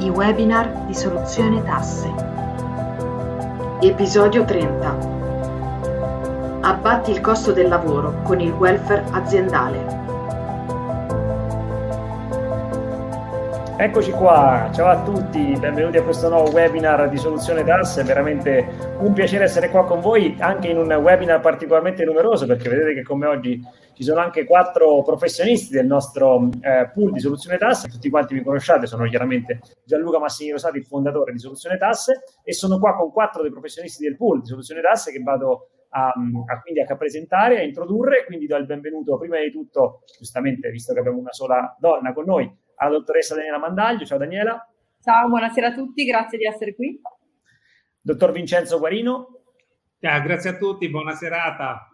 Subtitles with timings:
[0.00, 2.12] i webinar di Soluzione Tasse.
[3.80, 4.98] Episodio 30.
[6.60, 10.06] Abbatti il costo del lavoro con il welfare aziendale.
[13.76, 18.66] Eccoci qua, ciao a tutti, benvenuti a questo nuovo webinar di Soluzione DAS, è veramente
[18.98, 23.02] un piacere essere qua con voi anche in un webinar particolarmente numeroso perché vedete che
[23.02, 23.60] come oggi
[23.98, 28.44] ci sono anche quattro professionisti del nostro eh, pool di Soluzione DAS, tutti quanti mi
[28.44, 32.12] conosciate, sono chiaramente Gianluca Massini Rosati, il fondatore di Soluzione DAS
[32.44, 36.10] e sono qua con quattro dei professionisti del pool di Soluzione DAS che vado a,
[36.10, 40.92] a, quindi a presentare, a introdurre, quindi do il benvenuto prima di tutto, giustamente visto
[40.92, 44.04] che abbiamo una sola donna con noi, alla dottoressa Daniela Mandaglio.
[44.04, 44.64] Ciao Daniela.
[45.02, 47.00] Ciao, buonasera a tutti, grazie di essere qui.
[48.00, 49.40] Dottor Vincenzo Guarino.
[49.98, 51.88] Ciao, grazie a tutti, buona serata.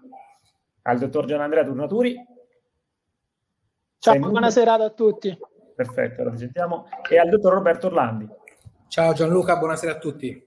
[0.87, 2.15] Al dottor Gian Andrea Turnaturi.
[3.99, 5.35] Ciao, buona serata a tutti.
[5.75, 6.87] Perfetto, allora ti sentiamo.
[7.09, 8.29] E al dottor Roberto Orlandi.
[8.89, 10.47] Ciao Gianluca, buonasera a tutti.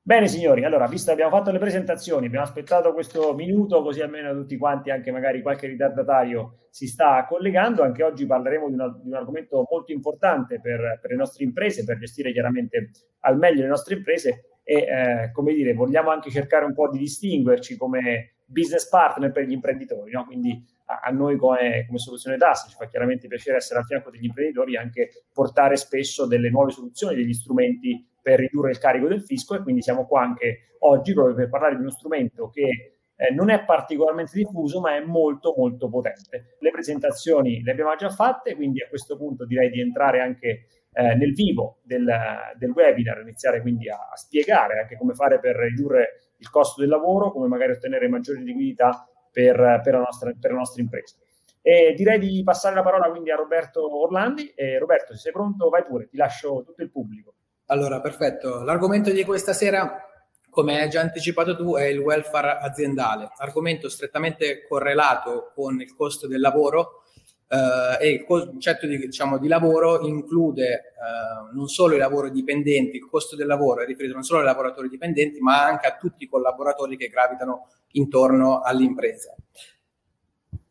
[0.00, 4.32] Bene signori, allora visto che abbiamo fatto le presentazioni, abbiamo aspettato questo minuto così almeno
[4.34, 9.08] tutti quanti, anche magari qualche ritardatario si sta collegando, anche oggi parleremo di, una, di
[9.08, 12.90] un argomento molto importante per, per, le nostre imprese, per gestire chiaramente
[13.22, 16.98] al meglio le nostre imprese e eh, come dire, vogliamo anche cercare un po' di
[16.98, 20.24] distinguerci come business partner per gli imprenditori, no?
[20.24, 24.10] quindi a, a noi come, come, soluzione tasse ci fa chiaramente piacere essere al fianco
[24.10, 29.06] degli imprenditori e anche portare spesso delle nuove soluzioni, degli strumenti per ridurre il carico
[29.06, 32.96] del fisco e quindi siamo qua anche oggi proprio per parlare di uno strumento che
[33.14, 36.56] eh, non è particolarmente diffuso ma è molto molto potente.
[36.58, 40.66] Le presentazioni le abbiamo già fatte, quindi a questo punto direi di entrare anche
[40.98, 42.10] eh, nel vivo del,
[42.56, 46.88] del, webinar, iniziare quindi a, a, spiegare anche come fare per ridurre il costo del
[46.88, 51.16] lavoro, come magari ottenere maggiori liquidità per, per, la, nostra, per la nostra impresa.
[51.60, 54.52] E direi di passare la parola quindi a Roberto Orlandi.
[54.54, 57.34] E Roberto, se sei pronto, vai pure, ti lascio tutto il pubblico.
[57.66, 58.62] Allora, perfetto.
[58.62, 60.00] L'argomento di questa sera,
[60.48, 66.26] come hai già anticipato tu, è il welfare aziendale, argomento strettamente correlato con il costo
[66.26, 67.02] del lavoro
[67.48, 72.96] eh, e il concetto di, diciamo, di lavoro include eh, non solo i lavori dipendenti,
[72.96, 76.24] il costo del lavoro è riferito non solo ai lavoratori dipendenti, ma anche a tutti
[76.24, 79.34] i collaboratori che gravitano intorno all'impresa.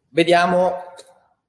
[0.10, 0.74] Vediamo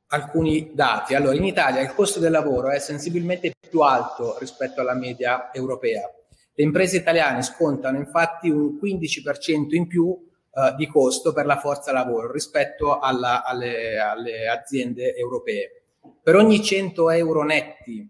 [0.08, 1.14] alcuni dati.
[1.14, 6.10] Allora, in Italia il costo del lavoro è sensibilmente più alto rispetto alla media europea.
[6.54, 10.16] Le imprese italiane scontano infatti un 15% in più
[10.56, 15.82] eh, di costo per la forza lavoro rispetto alla, alle, alle aziende europee.
[16.22, 18.08] Per ogni 100 euro netti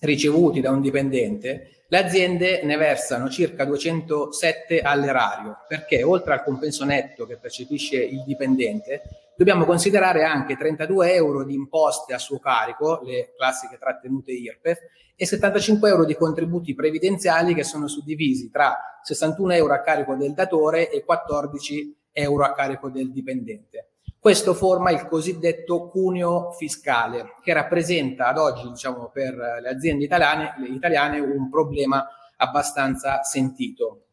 [0.00, 6.84] ricevuti da un dipendente, le aziende ne versano circa 207 all'erario, perché oltre al compenso
[6.84, 13.00] netto che percepisce il dipendente, dobbiamo considerare anche 32 euro di imposte a suo carico,
[13.04, 14.78] le classiche trattenute IRPEF,
[15.14, 20.34] e 75 euro di contributi previdenziali che sono suddivisi tra 61 euro a carico del
[20.34, 23.90] datore e 14 euro a carico del dipendente.
[24.18, 30.54] Questo forma il cosiddetto cuneo fiscale, che rappresenta ad oggi, diciamo, per le aziende italiane,
[30.58, 32.04] le italiane un problema
[32.38, 34.07] abbastanza sentito.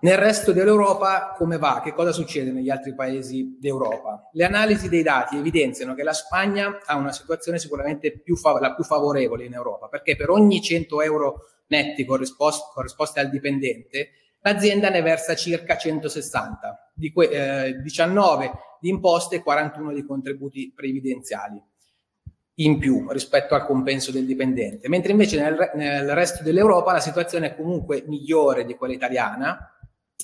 [0.00, 1.80] Nel resto dell'Europa come va?
[1.82, 4.28] Che cosa succede negli altri paesi d'Europa?
[4.32, 8.74] Le analisi dei dati evidenziano che la Spagna ha una situazione sicuramente più fav- la
[8.74, 14.10] più favorevole in Europa, perché per ogni 100 euro netti corrisposti, corrisposti al dipendente,
[14.40, 17.30] l'azienda ne versa circa 160, di que-
[17.66, 21.60] eh, 19 di imposte e 41 di contributi previdenziali
[22.60, 27.48] in più rispetto al compenso del dipendente, mentre invece nel, nel resto dell'Europa la situazione
[27.48, 29.72] è comunque migliore di quella italiana,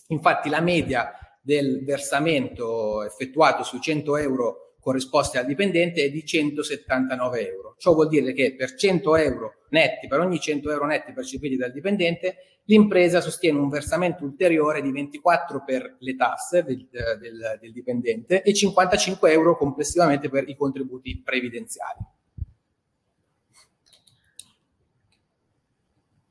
[0.09, 7.49] Infatti la media del versamento effettuato su 100 euro corrisposti al dipendente è di 179
[7.49, 7.75] euro.
[7.79, 11.73] Ciò vuol dire che per 100 euro netti, per ogni 100 euro netti percepiti dal
[11.73, 18.43] dipendente, l'impresa sostiene un versamento ulteriore di 24 per le tasse del, del, del dipendente
[18.43, 21.99] e 55 euro complessivamente per i contributi previdenziali.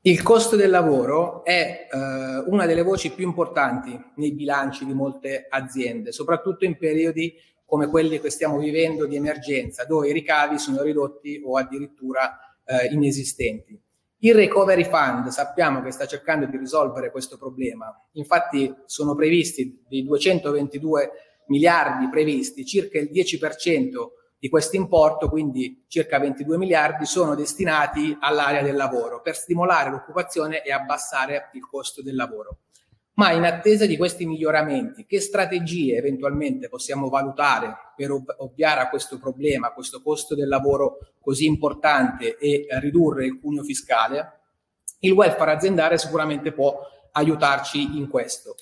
[0.06, 1.98] Il costo del lavoro è eh,
[2.50, 7.34] una delle voci più importanti nei bilanci di molte aziende, soprattutto in periodi
[7.64, 12.92] come quelli che stiamo vivendo di emergenza, dove i ricavi sono ridotti o addirittura eh,
[12.92, 13.80] inesistenti.
[14.18, 20.04] Il Recovery Fund sappiamo che sta cercando di risolvere questo problema, infatti sono previsti dei
[20.04, 21.10] 222
[21.46, 23.88] miliardi previsti, circa il 10%
[24.44, 30.62] di questo importo, quindi circa 22 miliardi, sono destinati all'area del lavoro per stimolare l'occupazione
[30.62, 32.58] e abbassare il costo del lavoro.
[33.14, 39.18] Ma in attesa di questi miglioramenti, che strategie eventualmente possiamo valutare per ovviare a questo
[39.18, 44.40] problema, a questo costo del lavoro così importante e ridurre il cuneo fiscale?
[44.98, 46.78] Il welfare aziendale sicuramente può
[47.12, 48.56] aiutarci in questo.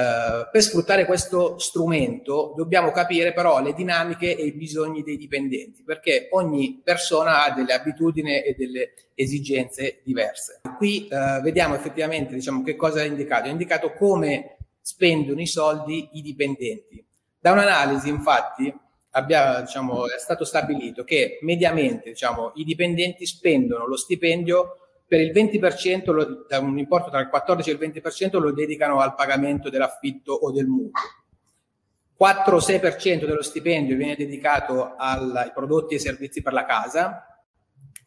[0.00, 5.82] Uh, per sfruttare questo strumento dobbiamo capire però le dinamiche e i bisogni dei dipendenti,
[5.82, 10.60] perché ogni persona ha delle abitudini e delle esigenze diverse.
[10.78, 13.48] Qui uh, vediamo effettivamente diciamo, che cosa è indicato.
[13.48, 17.04] È indicato come spendono i soldi i dipendenti.
[17.38, 18.72] Da un'analisi, infatti,
[19.10, 24.79] abbiamo, diciamo, è stato stabilito che mediamente diciamo, i dipendenti spendono lo stipendio
[25.10, 29.16] per il 20%, lo, un importo tra il 14 e il 20% lo dedicano al
[29.16, 31.02] pagamento dell'affitto o del mutuo.
[32.16, 37.26] 4-6% dello stipendio viene dedicato ai prodotti e servizi per la casa,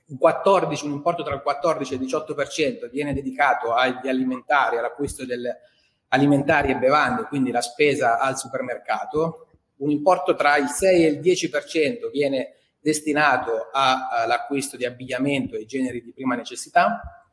[0.08, 5.26] un, 14, un importo tra il 14 e il 18% viene dedicato agli alimentari, all'acquisto
[5.26, 5.60] delle
[6.08, 9.48] alimentari e bevande, quindi la spesa al supermercato,
[9.80, 12.54] un importo tra il 6 e il 10% viene
[12.84, 17.24] destinato all'acquisto di abbigliamento e generi di prima necessità,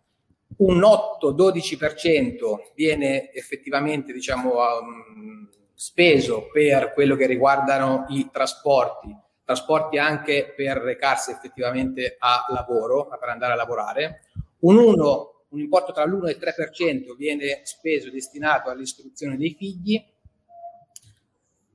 [0.59, 9.15] un 8-12% viene effettivamente diciamo, um, speso per quello che riguardano i trasporti,
[9.45, 14.23] trasporti anche per recarsi effettivamente a lavoro, per andare a lavorare,
[14.61, 20.01] un 1, un importo tra l'1 e il 3% viene speso destinato all'istruzione dei figli,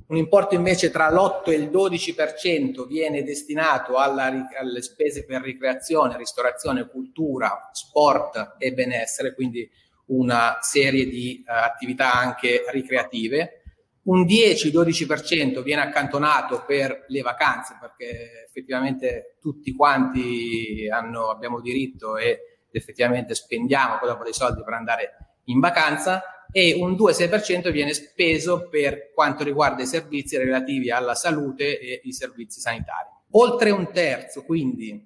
[0.07, 4.25] un importo invece tra l'8 e il 12% viene destinato alla,
[4.59, 9.67] alle spese per ricreazione, ristorazione, cultura, sport e benessere, quindi
[10.07, 13.61] una serie di uh, attività anche ricreative.
[14.03, 22.59] Un 10-12% viene accantonato per le vacanze, perché effettivamente tutti quanti hanno, abbiamo diritto e
[22.69, 26.21] effettivamente spendiamo poi dopo dei soldi per andare in vacanza
[26.57, 32.13] e un 2-6% viene speso per quanto riguarda i servizi relativi alla salute e i
[32.13, 33.09] servizi sanitari.
[33.31, 35.05] Oltre un terzo, quindi,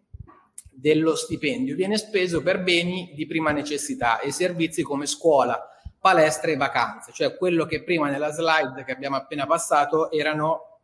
[0.70, 5.60] dello stipendio viene speso per beni di prima necessità e servizi come scuola,
[6.00, 10.82] palestra e vacanze, cioè quello che prima nella slide che abbiamo appena passato erano,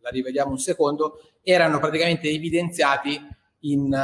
[0.00, 3.20] la rivediamo un secondo, erano praticamente evidenziati
[3.60, 3.94] in,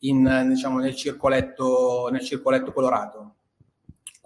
[0.00, 3.35] in, diciamo, nel, circoletto, nel circoletto colorato.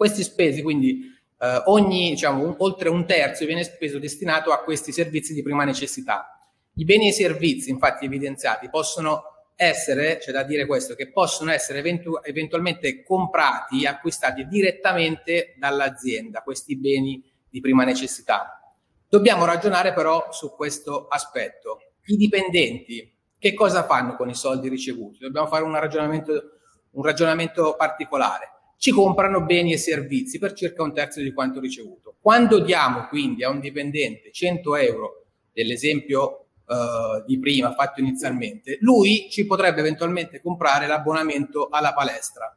[0.01, 4.93] Questi spesi, quindi eh, ogni, diciamo, un, oltre un terzo viene speso destinato a questi
[4.93, 6.41] servizi di prima necessità.
[6.77, 9.25] I beni e i servizi, infatti, evidenziati possono
[9.55, 16.79] essere, c'è da dire questo, che possono essere eventu- eventualmente comprati, acquistati direttamente dall'azienda, questi
[16.79, 18.59] beni di prima necessità.
[19.07, 21.79] Dobbiamo ragionare però su questo aspetto.
[22.07, 25.19] I dipendenti, che cosa fanno con i soldi ricevuti?
[25.19, 26.53] Dobbiamo fare un ragionamento,
[26.93, 32.17] un ragionamento particolare ci comprano beni e servizi per circa un terzo di quanto ricevuto.
[32.19, 39.29] Quando diamo quindi a un dipendente 100 euro, dell'esempio uh, di prima fatto inizialmente, lui
[39.29, 42.57] ci potrebbe eventualmente comprare l'abbonamento alla palestra.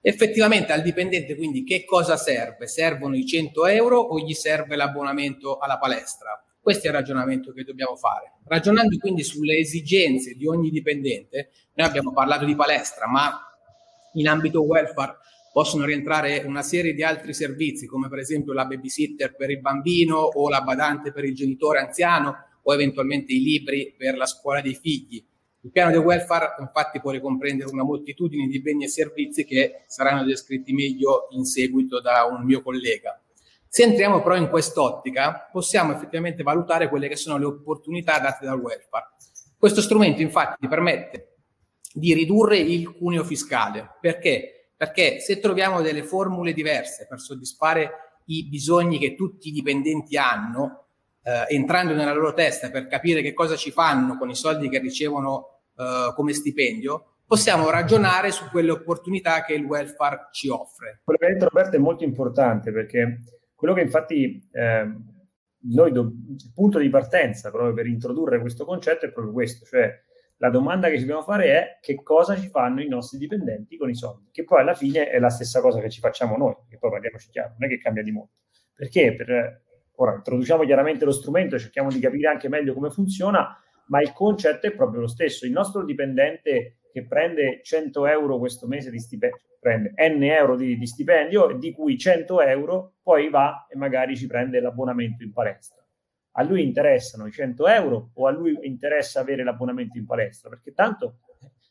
[0.00, 2.66] Effettivamente al dipendente quindi che cosa serve?
[2.66, 6.44] Servono i 100 euro o gli serve l'abbonamento alla palestra?
[6.60, 8.32] Questo è il ragionamento che dobbiamo fare.
[8.46, 13.44] Ragionando quindi sulle esigenze di ogni dipendente, noi abbiamo parlato di palestra, ma
[14.14, 15.18] in ambito welfare
[15.52, 20.16] possono rientrare una serie di altri servizi, come per esempio la babysitter per il bambino
[20.16, 24.74] o la badante per il genitore anziano o eventualmente i libri per la scuola dei
[24.74, 25.24] figli.
[25.62, 30.24] Il piano del welfare infatti può ricomprendere una moltitudine di beni e servizi che saranno
[30.24, 33.20] descritti meglio in seguito da un mio collega.
[33.68, 38.58] Se entriamo però in quest'ottica, possiamo effettivamente valutare quelle che sono le opportunità date dal
[38.58, 39.10] welfare.
[39.58, 41.39] Questo strumento infatti permette
[41.92, 43.96] di ridurre il cuneo fiscale.
[44.00, 44.72] Perché?
[44.76, 50.86] Perché se troviamo delle formule diverse per soddisfare i bisogni che tutti i dipendenti hanno,
[51.22, 54.78] eh, entrando nella loro testa per capire che cosa ci fanno con i soldi che
[54.78, 61.00] ricevono eh, come stipendio, possiamo ragionare su quelle opportunità che il welfare ci offre.
[61.04, 63.20] Quello che ha detto Roberto è molto importante perché
[63.54, 64.94] quello che infatti eh,
[65.62, 69.92] noi do, il punto di partenza proprio per introdurre questo concetto è proprio questo, cioè
[70.40, 73.90] la domanda che ci dobbiamo fare è che cosa ci fanno i nostri dipendenti con
[73.90, 76.78] i soldi, che poi alla fine è la stessa cosa che ci facciamo noi, che
[76.78, 78.36] poi parliamoci chiaro, non è che cambia di molto.
[78.74, 79.62] Perché per,
[79.96, 83.54] ora introduciamo chiaramente lo strumento, cerchiamo di capire anche meglio come funziona,
[83.88, 85.44] ma il concetto è proprio lo stesso.
[85.44, 90.78] Il nostro dipendente che prende 100 euro questo mese di stipendio, prende n euro di,
[90.78, 95.79] di stipendio, di cui 100 euro poi va e magari ci prende l'abbonamento in palestra
[96.32, 100.48] a lui interessano i 100 euro o a lui interessa avere l'abbonamento in palestra?
[100.48, 101.18] Perché tanto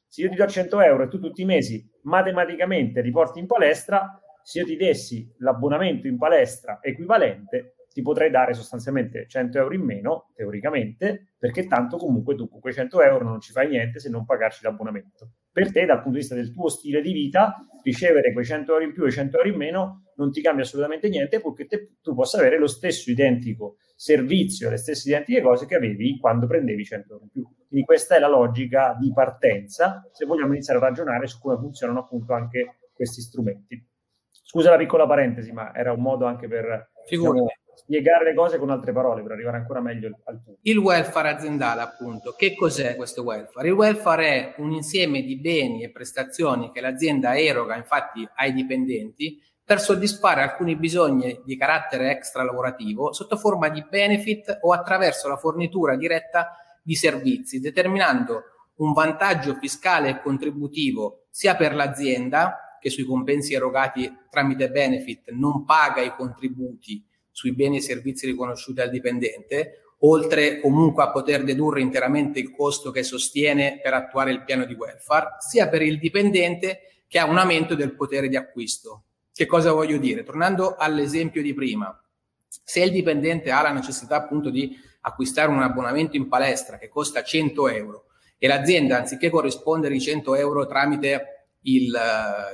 [0.08, 4.20] se io ti do 100 euro e tu tutti i mesi matematicamente riporti in palestra,
[4.42, 9.82] se io ti dessi l'abbonamento in palestra equivalente, ti potrei dare sostanzialmente 100 euro in
[9.82, 14.10] meno, teoricamente, perché tanto comunque tu con quei 100 euro non ci fai niente se
[14.10, 15.32] non pagarci l'abbonamento.
[15.52, 18.84] Per te, dal punto di vista del tuo stile di vita, ricevere quei 100 euro
[18.84, 22.14] in più e 100 euro in meno non ti cambia assolutamente niente, purché te, tu
[22.14, 27.14] possa avere lo stesso identico servizio, le stesse identiche cose che avevi quando prendevi 100
[27.14, 27.44] euro in più.
[27.68, 32.00] Quindi questa è la logica di partenza, se vogliamo iniziare a ragionare su come funzionano
[32.00, 33.86] appunto anche questi strumenti.
[34.30, 37.46] Scusa la piccola parentesi, ma era un modo anche per diciamo,
[37.80, 40.60] spiegare le cose con altre parole per arrivare ancora meglio al punto.
[40.64, 43.68] Il welfare aziendale, appunto, che cos'è questo welfare?
[43.68, 49.42] Il welfare è un insieme di beni e prestazioni che l'azienda eroga infatti ai dipendenti
[49.64, 55.38] per soddisfare alcuni bisogni di carattere extra lavorativo sotto forma di benefit o attraverso la
[55.38, 58.44] fornitura diretta di servizi, determinando
[58.78, 65.66] un vantaggio fiscale e contributivo sia per l'azienda che sui compensi erogati tramite benefit non
[65.66, 67.06] paga i contributi
[67.40, 72.92] sui beni e servizi riconosciuti al dipendente, oltre comunque a poter dedurre interamente il costo
[72.92, 77.38] che sostiene per attuare il piano di welfare, sia per il dipendente che ha un
[77.38, 79.04] aumento del potere di acquisto.
[79.34, 80.24] Che cosa voglio dire?
[80.24, 81.98] Tornando all'esempio di prima,
[82.46, 87.24] se il dipendente ha la necessità appunto di acquistare un abbonamento in palestra che costa
[87.24, 88.06] 100 euro
[88.38, 91.98] e l'azienda anziché corrispondere i 100 euro tramite il,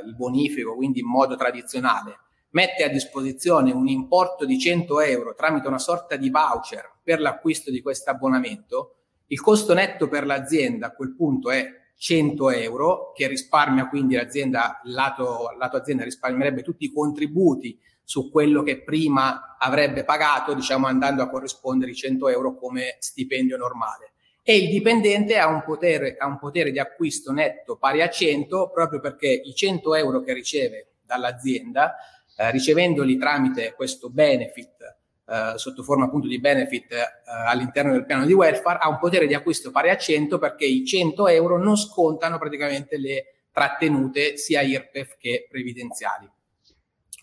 [0.05, 2.19] il bonifico, quindi in modo tradizionale,
[2.55, 7.69] mette a disposizione un importo di 100 euro tramite una sorta di voucher per l'acquisto
[7.69, 8.95] di questo abbonamento,
[9.27, 14.79] il costo netto per l'azienda a quel punto è 100 euro, che risparmia quindi l'azienda,
[14.83, 21.23] lato, lato azienda risparmierebbe tutti i contributi su quello che prima avrebbe pagato, diciamo andando
[21.23, 24.13] a corrispondere i 100 euro come stipendio normale.
[24.41, 28.69] E il dipendente ha un, potere, ha un potere di acquisto netto pari a 100
[28.71, 31.95] proprio perché i 100 euro che riceve dall'azienda,
[32.35, 37.05] eh, ricevendoli tramite questo benefit, eh, sotto forma appunto di benefit eh,
[37.47, 40.85] all'interno del piano di welfare, ha un potere di acquisto pari a 100 perché i
[40.85, 46.29] 100 euro non scontano praticamente le trattenute sia IRPEF che previdenziali.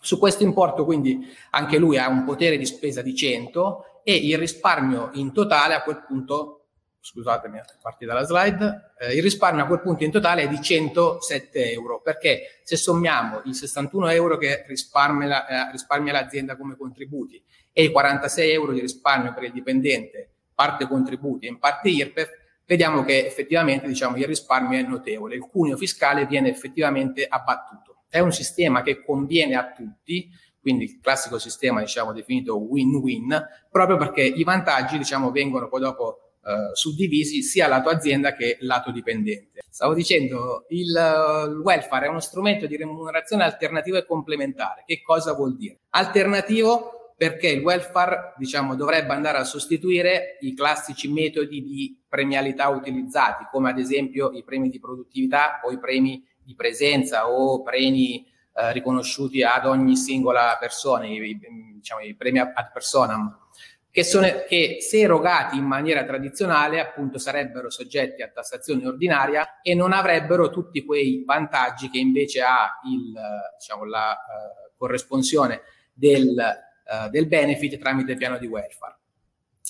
[0.01, 4.37] Su questo importo quindi anche lui ha un potere di spesa di 100 e il
[4.37, 6.62] risparmio in totale a quel punto
[7.03, 11.71] scusatemi, parti dalla slide, eh, il risparmio a quel punto in totale è di 107
[11.71, 17.43] euro, perché se sommiamo i 61 euro che risparmia, eh, risparmia l'azienda come contributi
[17.73, 22.29] e i 46 euro di risparmio per il dipendente, parte contributi e in parte IRPEF,
[22.65, 28.03] vediamo che effettivamente diciamo, il risparmio è notevole, il cuneo fiscale viene effettivamente abbattuto.
[28.07, 30.29] È un sistema che conviene a tutti,
[30.61, 36.22] quindi il classico sistema diciamo, definito win-win, proprio perché i vantaggi diciamo, vengono poi dopo
[36.45, 39.61] eh, suddivisi sia lato azienda che lato dipendente.
[39.69, 44.83] Stavo dicendo, il, il welfare è uno strumento di remunerazione alternativo e complementare.
[44.85, 45.79] Che cosa vuol dire?
[45.91, 53.45] Alternativo perché il welfare diciamo, dovrebbe andare a sostituire i classici metodi di premialità utilizzati,
[53.49, 58.73] come ad esempio i premi di produttività o i premi di presenza o premi eh,
[58.73, 61.39] riconosciuti ad ogni singola persona, i,
[61.75, 63.42] diciamo, i premi ad personam
[63.93, 69.75] che, sono, che se erogati in maniera tradizionale appunto sarebbero soggetti a tassazione ordinaria e
[69.75, 73.13] non avrebbero tutti quei vantaggi che invece ha il,
[73.55, 75.61] diciamo, la uh, corresponsione
[75.93, 78.97] del, uh, del benefit tramite piano di welfare.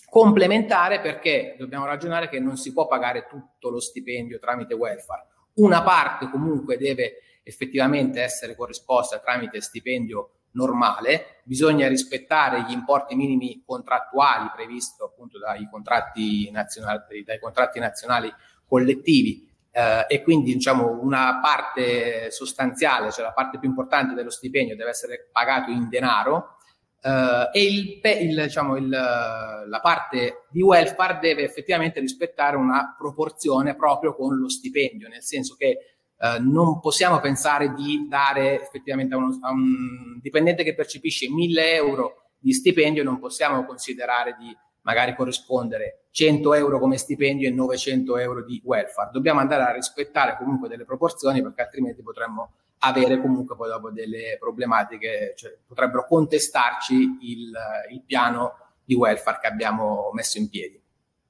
[0.09, 5.25] Complementare perché dobbiamo ragionare che non si può pagare tutto lo stipendio tramite welfare.
[5.55, 13.63] Una parte comunque deve effettivamente essere corrisposta tramite stipendio normale, bisogna rispettare gli importi minimi
[13.65, 18.33] contrattuali previsti appunto dai contratti nazionali, dai contratti nazionali
[18.65, 19.51] collettivi.
[19.75, 24.91] Eh, e quindi diciamo una parte sostanziale, cioè la parte più importante dello stipendio deve
[24.91, 26.57] essere pagato in denaro
[27.03, 33.75] eh, e il, il, diciamo, il, la parte di welfare deve effettivamente rispettare una proporzione
[33.75, 35.92] proprio con lo stipendio, nel senso che
[36.23, 41.73] eh, non possiamo pensare di dare effettivamente a, uno, a un dipendente che percepisce 1000
[41.73, 48.17] euro di stipendio, non possiamo considerare di magari corrispondere 100 euro come stipendio e 900
[48.17, 49.09] euro di welfare.
[49.11, 54.37] Dobbiamo andare a rispettare comunque delle proporzioni perché altrimenti potremmo avere comunque poi dopo delle
[54.39, 57.51] problematiche, cioè potrebbero contestarci il,
[57.91, 58.53] il piano
[58.85, 60.82] di welfare che abbiamo messo in piedi.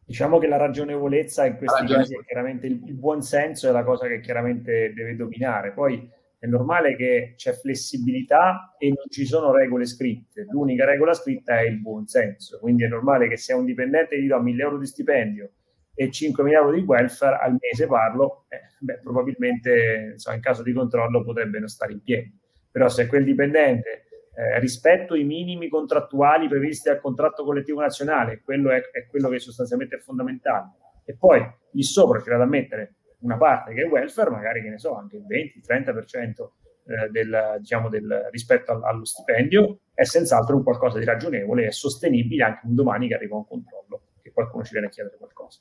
[0.06, 3.84] Diciamo che la ragionevolezza in questi casi è chiaramente il, il buon senso è la
[3.84, 5.72] cosa che chiaramente deve dominare.
[5.72, 6.10] Poi
[6.44, 10.46] è normale che c'è flessibilità e non ci sono regole scritte.
[10.50, 12.60] L'unica regola scritta è il buon senso.
[12.60, 15.52] Quindi è normale che se un dipendente gli do 1000 euro di stipendio
[15.96, 20.74] e 5.000 euro di welfare al mese parlo, eh, beh, probabilmente insomma, in caso di
[20.74, 22.38] controllo potrebbe non stare in piedi.
[22.70, 28.72] però se quel dipendente eh, rispetto i minimi contrattuali previsti dal contratto collettivo nazionale, quello
[28.72, 30.72] è, è, quello che sostanzialmente è fondamentale,
[31.06, 34.78] e poi lì sopra c'è da mettere una parte che è welfare, magari che ne
[34.78, 36.50] so, anche il 20-30%
[36.86, 42.44] eh, del, diciamo, del, rispetto allo stipendio, è senz'altro un qualcosa di ragionevole e sostenibile
[42.44, 45.60] anche un domani che arriva un controllo, che qualcuno ci viene a chiedere qualcosa.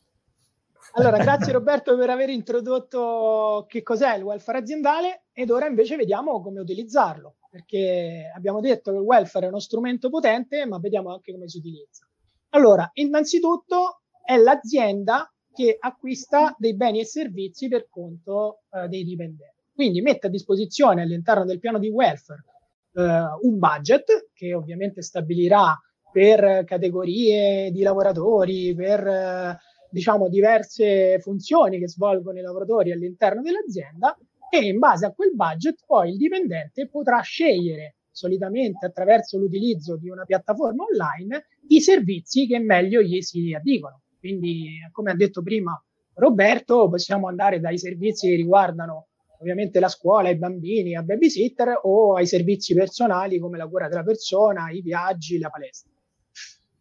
[0.94, 6.42] Allora, grazie Roberto per aver introdotto che cos'è il welfare aziendale ed ora invece vediamo
[6.42, 11.32] come utilizzarlo, perché abbiamo detto che il welfare è uno strumento potente, ma vediamo anche
[11.32, 12.06] come si utilizza.
[12.50, 19.60] Allora, innanzitutto è l'azienda che acquista dei beni e servizi per conto eh, dei dipendenti.
[19.74, 22.44] Quindi mette a disposizione all'interno del piano di welfare
[22.92, 23.02] eh,
[23.40, 25.74] un budget che ovviamente stabilirà
[26.12, 29.58] per categorie di lavoratori, per eh,
[29.92, 34.16] diciamo diverse funzioni che svolgono i lavoratori all'interno dell'azienda
[34.50, 40.10] e in base a quel budget poi il dipendente potrà scegliere solitamente attraverso l'utilizzo di
[40.10, 44.02] una piattaforma online i servizi che meglio gli si addicono.
[44.18, 45.82] Quindi, come ha detto prima
[46.14, 49.08] Roberto, possiamo andare dai servizi che riguardano
[49.40, 54.04] ovviamente la scuola, i bambini, a babysitter o ai servizi personali come la cura della
[54.04, 55.90] persona, i viaggi, la palestra.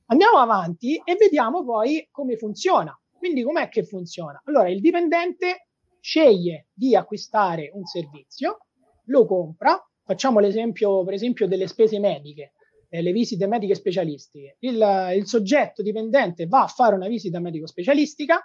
[0.07, 2.95] Andiamo avanti e vediamo poi come funziona.
[3.21, 4.41] Quindi com'è che funziona?
[4.45, 5.67] Allora, il dipendente
[5.99, 8.65] sceglie di acquistare un servizio,
[9.05, 12.53] lo compra, facciamo l'esempio per esempio delle spese mediche,
[12.89, 14.55] eh, le visite mediche specialistiche.
[14.61, 18.43] Il, il soggetto dipendente va a fare una visita medico specialistica,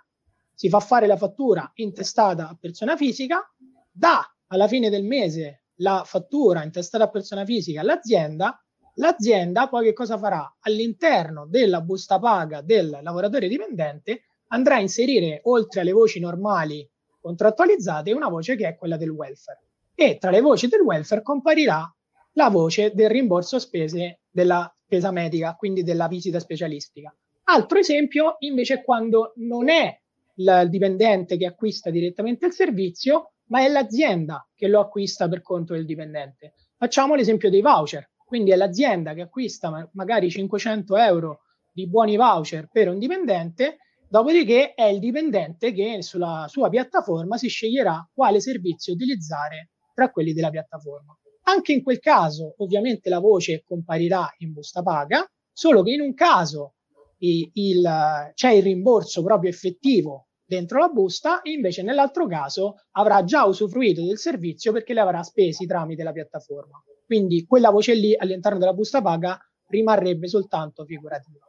[0.53, 3.51] si fa fare la fattura intestata a persona fisica,
[3.91, 8.63] dà alla fine del mese la fattura intestata a persona fisica all'azienda,
[8.97, 10.59] l'azienda poi che cosa farà?
[10.61, 16.89] All'interno della busta paga del lavoratore dipendente andrà a inserire, oltre alle voci normali
[17.21, 19.63] contrattualizzate, una voce che è quella del welfare.
[19.95, 21.93] E tra le voci del welfare comparirà
[22.33, 27.15] la voce del rimborso spese della spesa medica, quindi della visita specialistica.
[27.45, 29.99] Altro esempio invece è quando non è
[30.37, 35.73] il dipendente che acquista direttamente il servizio, ma è l'azienda che lo acquista per conto
[35.73, 36.55] del dipendente.
[36.77, 41.41] Facciamo l'esempio dei voucher, quindi è l'azienda che acquista magari 500 euro
[41.73, 47.49] di buoni voucher per un dipendente, dopodiché è il dipendente che sulla sua piattaforma si
[47.49, 51.17] sceglierà quale servizio utilizzare tra quelli della piattaforma.
[51.49, 56.13] Anche in quel caso, ovviamente, la voce comparirà in busta paga, solo che in un
[56.13, 56.75] caso
[57.19, 63.25] il, il, c'è il rimborso proprio effettivo dentro la busta e invece nell'altro caso avrà
[63.25, 66.83] già usufruito del servizio perché le avrà spesi tramite la piattaforma.
[67.05, 69.39] Quindi quella voce lì all'interno della busta paga
[69.69, 71.45] rimarrebbe soltanto figurativa.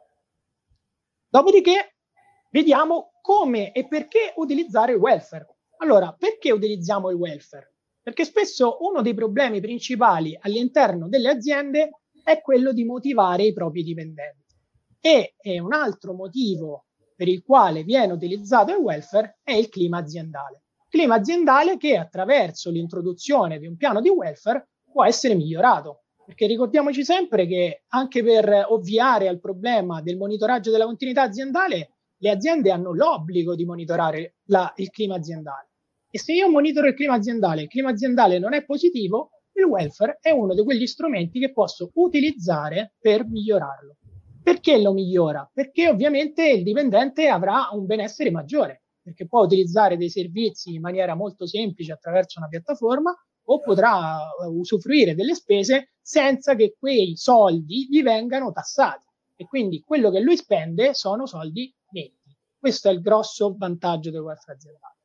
[1.28, 1.97] Dopodiché
[2.50, 5.46] vediamo come e perché utilizzare il welfare.
[5.78, 7.74] Allora, perché utilizziamo il welfare?
[8.02, 13.82] Perché spesso uno dei problemi principali all'interno delle aziende è quello di motivare i propri
[13.82, 14.44] dipendenti.
[15.00, 20.62] E, un altro motivo per il quale viene utilizzato il welfare è il clima aziendale.
[20.88, 26.04] Clima aziendale che attraverso l'introduzione di un piano di welfare può essere migliorato.
[26.24, 32.30] Perché ricordiamoci sempre che anche per ovviare al problema del monitoraggio della continuità aziendale, le
[32.30, 35.70] aziende hanno l'obbligo di monitorare la, il clima aziendale.
[36.10, 39.64] E se io monitoro il clima aziendale e il clima aziendale non è positivo, il
[39.64, 43.96] welfare è uno di quegli strumenti che posso utilizzare per migliorarlo.
[44.42, 45.48] Perché lo migliora?
[45.52, 51.14] Perché ovviamente il dipendente avrà un benessere maggiore, perché può utilizzare dei servizi in maniera
[51.14, 53.14] molto semplice attraverso una piattaforma
[53.50, 59.04] o potrà eh, usufruire delle spese senza che quei soldi gli vengano tassati.
[59.40, 62.36] E quindi quello che lui spende sono soldi netti.
[62.58, 64.96] Questo è il grosso vantaggio del welfare aziendale.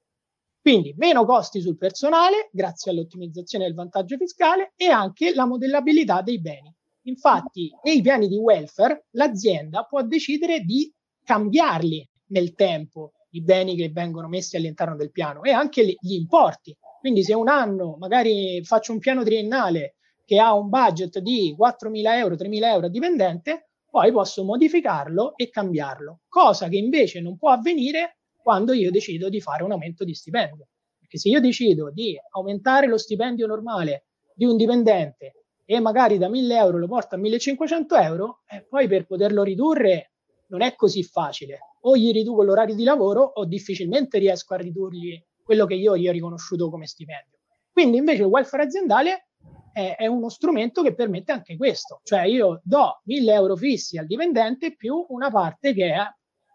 [0.59, 6.41] Quindi meno costi sul personale, grazie all'ottimizzazione del vantaggio fiscale e anche la modellabilità dei
[6.41, 6.73] beni.
[7.03, 10.91] Infatti, nei piani di welfare l'azienda può decidere di
[11.23, 16.75] cambiarli nel tempo i beni che vengono messi all'interno del piano e anche gli importi.
[16.99, 22.15] Quindi se un anno magari faccio un piano triennale che ha un budget di 4.000
[22.15, 27.51] euro, 3.000 euro a dipendente, poi posso modificarlo e cambiarlo, cosa che invece non può
[27.51, 30.69] avvenire quando io decido di fare un aumento di stipendio.
[30.97, 36.27] Perché se io decido di aumentare lo stipendio normale di un dipendente e magari da
[36.27, 40.13] 1000 euro lo porta a 1500 euro, e poi per poterlo ridurre
[40.47, 41.59] non è così facile.
[41.81, 46.07] O gli riduco l'orario di lavoro o difficilmente riesco a ridurgli quello che io gli
[46.07, 47.37] ho riconosciuto come stipendio.
[47.71, 49.27] Quindi invece il welfare aziendale
[49.73, 54.05] è, è uno strumento che permette anche questo, cioè io do 1000 euro fissi al
[54.05, 56.03] dipendente più una parte che è,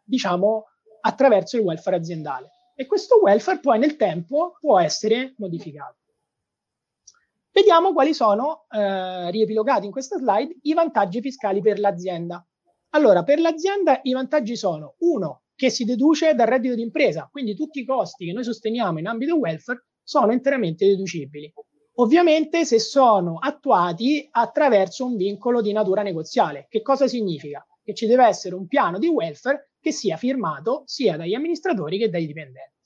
[0.04, 0.64] diciamo,
[1.00, 2.50] attraverso il welfare aziendale.
[2.74, 5.96] E questo welfare poi nel tempo può essere modificato.
[7.50, 12.46] Vediamo quali sono, eh, riepilogati in questa slide, i vantaggi fiscali per l'azienda.
[12.90, 17.80] Allora, per l'azienda i vantaggi sono, uno, che si deduce dal reddito d'impresa, quindi tutti
[17.80, 21.52] i costi che noi sosteniamo in ambito welfare sono interamente deducibili.
[22.00, 26.66] Ovviamente se sono attuati attraverso un vincolo di natura negoziale.
[26.68, 27.66] Che cosa significa?
[27.82, 32.08] Che ci deve essere un piano di welfare che sia firmato sia dagli amministratori che
[32.08, 32.76] dai dipendenti.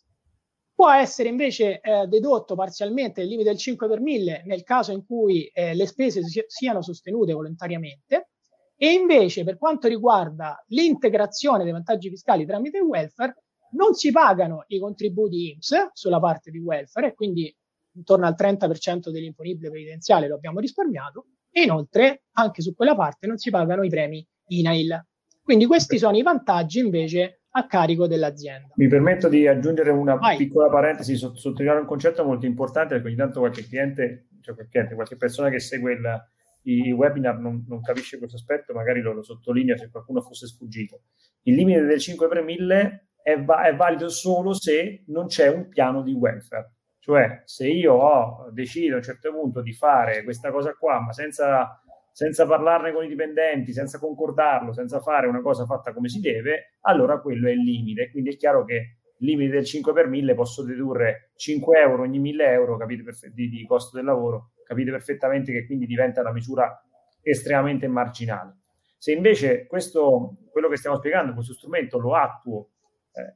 [0.75, 5.05] Può essere invece eh, dedotto parzialmente il limite del 5 per 1000 nel caso in
[5.05, 8.31] cui eh, le spese si- siano sostenute volontariamente
[8.75, 14.65] e invece per quanto riguarda l'integrazione dei vantaggi fiscali tramite il welfare non si pagano
[14.69, 17.55] i contributi IMSS sulla parte di welfare e quindi
[17.95, 23.37] intorno al 30% dell'imponibile previdenziale lo abbiamo risparmiato e inoltre anche su quella parte non
[23.37, 25.07] si pagano i premi INAIL.
[25.43, 28.69] Quindi questi sono i vantaggi invece a carico dell'azienda.
[28.77, 30.37] Mi permetto di aggiungere una Vai.
[30.37, 34.95] piccola parentesi, sottolineare un concetto molto importante perché ogni tanto qualche cliente, cioè qualche, cliente,
[34.95, 36.23] qualche persona che segue il,
[36.63, 41.03] i webinar non, non, capisce questo aspetto, magari lo, lo, sottolinea se qualcuno fosse sfuggito.
[41.43, 45.69] Il limite del 5 per 1000 è, va- è valido solo se non c'è un
[45.69, 46.73] piano di welfare.
[47.03, 51.13] Cioè, se io ho deciso a un certo punto di fare questa cosa qua, ma
[51.13, 56.21] senza, senza parlarne con i dipendenti, senza concordarlo, senza fare una cosa fatta come si
[56.21, 58.09] deve, allora quello è il limite.
[58.13, 62.21] Quindi è chiaro che il limite del 5 per 1000 posso dedurre 5 euro ogni
[62.21, 66.81] 1000 euro capite, di, di costo del lavoro, capite perfettamente che quindi diventa una misura
[67.21, 68.59] estremamente marginale.
[68.97, 72.69] Se invece questo, quello che stiamo spiegando, questo strumento lo attuo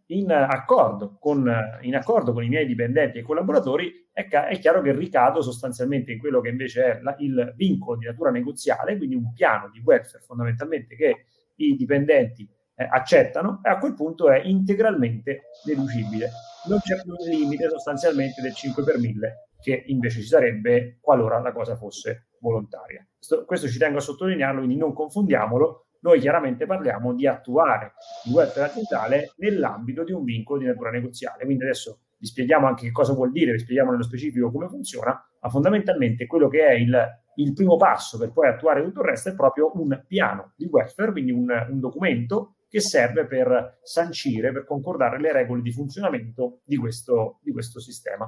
[0.06, 1.50] in accordo, con,
[1.82, 6.12] in accordo con i miei dipendenti e collaboratori, è, ca- è, chiaro che ricado sostanzialmente
[6.12, 9.82] in quello che invece è la, il vincolo di natura negoziale, quindi un piano di
[9.84, 16.30] welfare fondamentalmente che i dipendenti eh, accettano e a quel punto è integralmente deducibile.
[16.68, 21.40] Non c'è più un limite sostanzialmente del 5 per 1000 che invece ci sarebbe qualora
[21.40, 23.06] la cosa fosse volontaria.
[23.16, 27.94] Questo, questo ci tengo a sottolinearlo, quindi non confondiamolo noi chiaramente parliamo di attuare
[28.26, 31.44] il welfare aziendale nell'ambito di un vincolo di natura negoziale.
[31.44, 35.20] Quindi adesso vi spieghiamo anche che cosa vuol dire, vi spieghiamo nello specifico come funziona,
[35.40, 36.98] ma fondamentalmente quello che è il,
[37.36, 41.12] il primo passo per poi attuare tutto il resto è proprio un piano di welfare,
[41.12, 46.76] quindi un, un documento che serve per sancire, per concordare le regole di funzionamento di
[46.76, 48.26] questo, di questo sistema.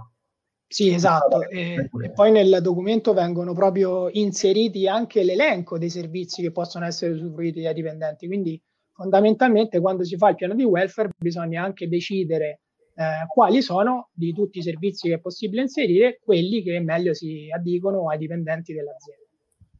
[0.70, 1.48] Sì, esatto.
[1.48, 7.12] E, e, poi nel documento vengono proprio inseriti anche l'elenco dei servizi che possono essere
[7.12, 8.26] usufruiti dai dipendenti.
[8.26, 8.61] Quindi
[8.92, 12.61] fondamentalmente quando si fa il piano di welfare bisogna anche decidere
[12.96, 17.48] eh, quali sono di tutti i servizi che è possibile inserire quelli che meglio si
[17.50, 19.24] addicono ai dipendenti dell'azienda.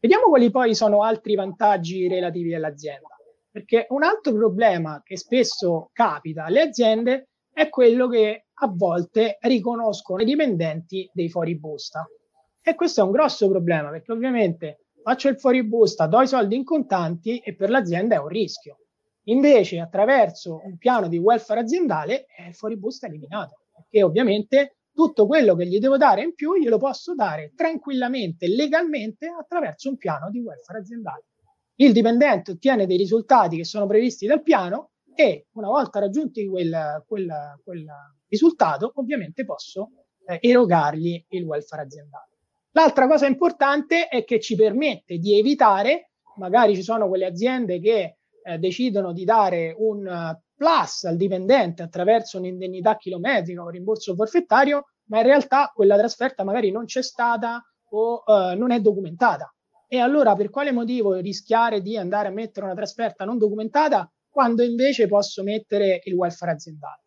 [0.01, 3.09] Vediamo quali poi sono altri vantaggi relativi all'azienda.
[3.51, 10.23] Perché un altro problema che spesso capita alle aziende è quello che a volte riconoscono
[10.23, 12.07] i dipendenti dei fuoribusta.
[12.61, 16.65] E questo è un grosso problema perché ovviamente faccio il fuoribusta, do i soldi in
[16.65, 18.79] contanti e per l'azienda è un rischio.
[19.25, 25.27] Invece attraverso un piano di welfare aziendale eh, il fuoribusta è eliminato perché ovviamente tutto
[25.27, 30.29] quello che gli devo dare in più glielo posso dare tranquillamente, legalmente attraverso un piano
[30.31, 31.25] di welfare aziendale.
[31.77, 37.05] Il dipendente ottiene dei risultati che sono previsti dal piano e una volta raggiunti quel,
[37.09, 37.29] quel,
[37.65, 37.87] quel
[38.29, 39.91] risultato, ovviamente posso
[40.25, 42.37] eh, erogargli il welfare aziendale.
[42.71, 48.19] L'altra cosa importante è che ci permette di evitare, magari ci sono quelle aziende che
[48.45, 54.85] eh, decidono di dare un plus al dipendente attraverso un'indennità chilometrica o un rimborso forfettario,
[55.07, 59.53] ma in realtà quella trasferta magari non c'è stata o uh, non è documentata.
[59.89, 64.63] E allora per quale motivo rischiare di andare a mettere una trasferta non documentata quando
[64.63, 67.03] invece posso mettere il welfare aziendale?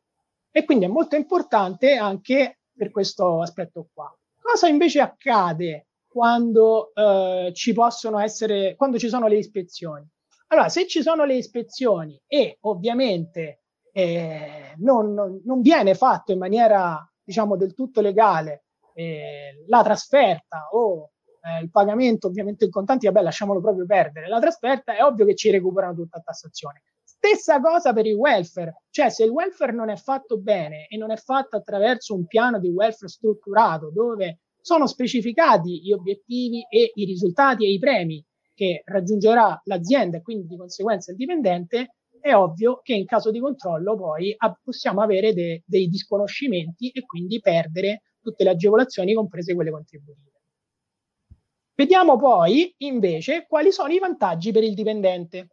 [0.51, 4.13] E quindi è molto importante anche per questo aspetto qua.
[4.37, 10.05] Cosa invece accade quando eh, ci possono essere, quando ci sono le ispezioni?
[10.47, 13.61] Allora, se ci sono le ispezioni e ovviamente
[13.93, 21.11] eh, non, non, viene fatto in maniera, diciamo, del tutto legale eh, la trasferta o
[21.43, 25.35] eh, il pagamento ovviamente in contanti, vabbè, lasciamolo proprio perdere, la trasferta è ovvio che
[25.35, 26.83] ci recuperano tutta a tassazione.
[27.23, 31.11] Stessa cosa per il welfare, cioè se il welfare non è fatto bene e non
[31.11, 37.05] è fatto attraverso un piano di welfare strutturato dove sono specificati gli obiettivi e i
[37.05, 42.79] risultati e i premi che raggiungerà l'azienda e quindi di conseguenza il dipendente, è ovvio
[42.81, 48.43] che in caso di controllo poi possiamo avere de- dei disconoscimenti e quindi perdere tutte
[48.43, 50.31] le agevolazioni, comprese quelle contributive.
[51.75, 55.49] Vediamo poi invece quali sono i vantaggi per il dipendente.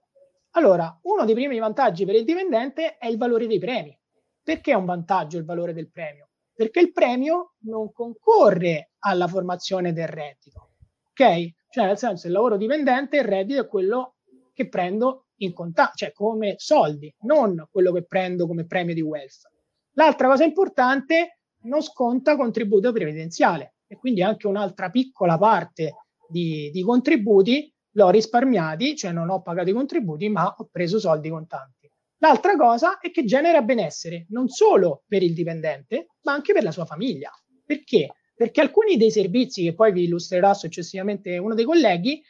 [0.58, 3.96] Allora, uno dei primi vantaggi per il dipendente è il valore dei premi.
[4.42, 6.30] Perché è un vantaggio il valore del premio?
[6.52, 10.70] Perché il premio non concorre alla formazione del reddito.
[11.10, 11.52] Ok?
[11.70, 14.16] Cioè, nel senso, il lavoro dipendente, il reddito è quello
[14.52, 19.54] che prendo in contanti, cioè come soldi, non quello che prendo come premio di welfare.
[19.92, 25.94] L'altra cosa importante, non sconta contributo previdenziale e quindi anche un'altra piccola parte
[26.28, 31.28] di, di contributi l'ho risparmiati, cioè non ho pagato i contributi, ma ho preso soldi
[31.28, 31.90] contanti.
[32.18, 36.70] L'altra cosa è che genera benessere non solo per il dipendente, ma anche per la
[36.70, 37.30] sua famiglia.
[37.64, 38.14] Perché?
[38.36, 42.22] Perché alcuni dei servizi che poi vi illustrerà successivamente uno dei colleghi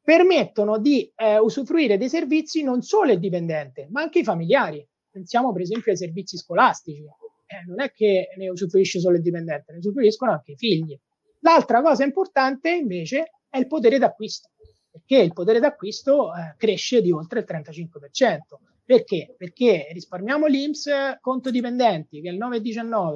[0.00, 4.86] permettono di eh, usufruire dei servizi non solo il dipendente, ma anche i familiari.
[5.10, 7.02] Pensiamo per esempio ai servizi scolastici.
[7.02, 10.96] Eh, non è che ne usufruisce solo il dipendente, ne usufruiscono anche i figli.
[11.40, 14.50] L'altra cosa importante invece è il potere d'acquisto,
[14.96, 18.38] perché il potere d'acquisto eh, cresce di oltre il 35%.
[18.84, 19.34] Perché?
[19.36, 23.14] Perché risparmiamo l'IMS conto dipendenti, che è il 9,19,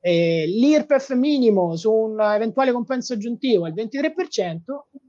[0.00, 4.12] eh, l'IRPEF minimo su un eventuale compenso aggiuntivo è il 23%,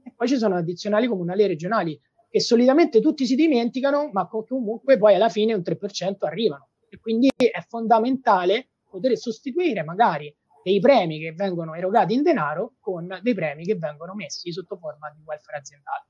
[0.04, 2.00] e poi ci sono addizionali comunali e regionali,
[2.30, 6.68] che solitamente tutti si dimenticano, ma comunque poi alla fine un 3% arrivano.
[6.88, 10.34] E quindi è fondamentale poter sostituire magari
[10.66, 15.12] dei premi che vengono erogati in denaro con dei premi che vengono messi sotto forma
[15.14, 16.06] di welfare aziendale.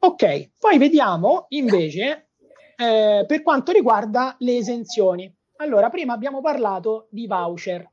[0.00, 2.30] Ok, poi vediamo invece
[2.76, 5.32] eh, per quanto riguarda le esenzioni.
[5.58, 7.88] Allora, prima abbiamo parlato di voucher.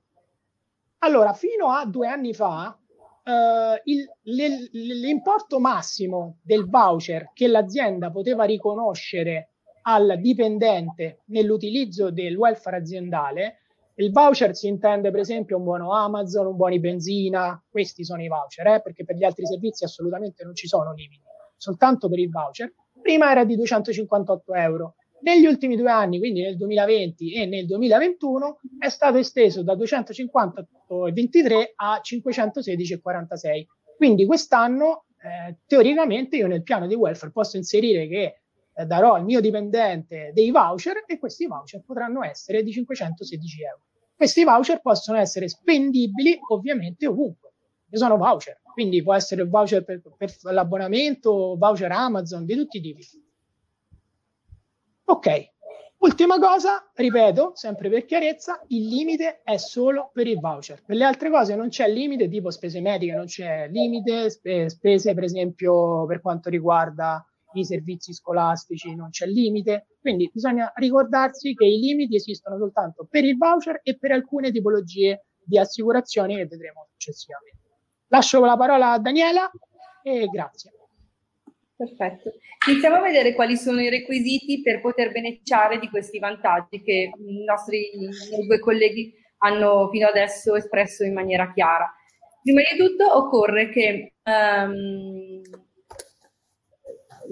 [0.99, 2.75] Allora, fino a due anni fa,
[3.23, 9.51] eh, il, le, l'importo massimo del voucher che l'azienda poteva riconoscere
[9.83, 13.59] al dipendente nell'utilizzo del welfare aziendale
[13.99, 18.27] il voucher si intende per esempio un buono Amazon, un buoni benzina, questi sono i
[18.27, 21.23] voucher, eh, perché per gli altri servizi assolutamente non ci sono limiti,
[21.55, 22.73] soltanto per il voucher.
[23.01, 24.95] Prima era di 258 euro.
[25.21, 31.71] Negli ultimi due anni, quindi nel 2020 e nel 2021, è stato esteso da 258,23
[31.75, 33.65] a 516,46.
[33.97, 38.41] Quindi quest'anno, eh, teoricamente, io nel piano di welfare posso inserire che
[38.77, 43.81] eh, darò al mio dipendente dei voucher e questi voucher potranno essere di 516 euro.
[44.15, 47.53] Questi voucher possono essere spendibili ovviamente ovunque,
[47.89, 52.81] che sono voucher, quindi può essere voucher per, per l'abbonamento, voucher Amazon, di tutti i
[52.81, 53.03] tipi.
[55.05, 55.51] Ok,
[55.99, 60.83] ultima cosa, ripeto, sempre per chiarezza, il limite è solo per il voucher.
[60.83, 65.23] Per le altre cose non c'è limite, tipo spese mediche, non c'è limite, spese per
[65.23, 71.79] esempio per quanto riguarda i servizi scolastici non c'è limite, quindi bisogna ricordarsi che i
[71.79, 77.57] limiti esistono soltanto per il voucher e per alcune tipologie di assicurazioni che vedremo successivamente.
[78.07, 79.49] Lascio la parola a Daniela
[80.03, 80.71] e grazie.
[81.75, 82.33] Perfetto.
[82.67, 87.43] Iniziamo a vedere quali sono i requisiti per poter beneficiare di questi vantaggi che i
[87.43, 87.91] nostri
[88.45, 91.87] due colleghi hanno fino adesso espresso in maniera chiara.
[92.41, 95.36] Prima di tutto occorre che um,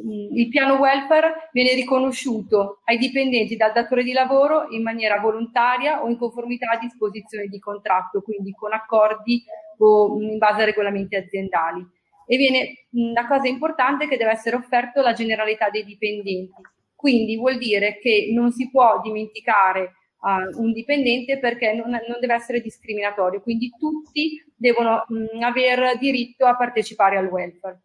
[0.08, 6.10] il piano welfare viene riconosciuto ai dipendenti dal datore di lavoro in maniera volontaria o
[6.10, 9.44] in conformità a disposizioni di contratto, quindi con accordi
[9.80, 11.86] o in base a regolamenti aziendali.
[12.28, 16.62] E viene la cosa importante è che deve essere offerto alla generalità dei dipendenti.
[16.96, 22.34] Quindi vuol dire che non si può dimenticare uh, un dipendente perché non, non, deve
[22.34, 27.85] essere discriminatorio, quindi tutti devono mh, aver diritto a partecipare al welfare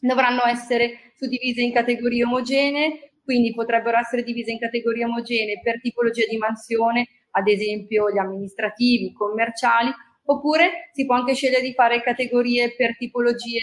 [0.00, 6.24] dovranno essere suddivise in categorie omogenee, quindi potrebbero essere divise in categorie omogenee per tipologia
[6.28, 9.90] di mansione, ad esempio gli amministrativi, i commerciali,
[10.24, 13.62] oppure si può anche scegliere di fare categorie per tipologie,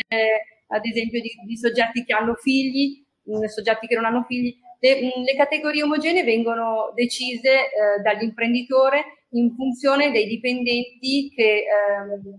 [0.67, 4.55] ad esempio di, di soggetti che hanno figli, mm, soggetti che non hanno figli.
[4.79, 11.65] Le, mm, le categorie omogenee vengono decise eh, dall'imprenditore in funzione dei dipendenti che eh,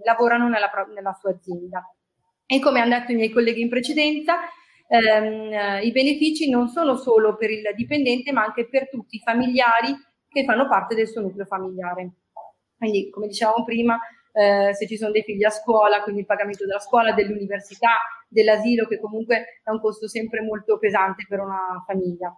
[0.04, 1.82] lavorano nella, nella sua azienda.
[2.50, 4.38] E come hanno detto i miei colleghi in precedenza,
[4.88, 9.94] ehm, i benefici non sono solo per il dipendente, ma anche per tutti i familiari
[10.26, 12.10] che fanno parte del suo nucleo familiare.
[12.78, 13.98] Quindi, come dicevamo prima,
[14.32, 17.90] eh, se ci sono dei figli a scuola, quindi il pagamento della scuola, dell'università,
[18.28, 22.34] dell'asilo, che comunque è un costo sempre molto pesante per una famiglia.